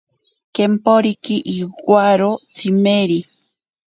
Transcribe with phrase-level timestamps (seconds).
[0.55, 3.19] Kemporiki iwaro tsimeri.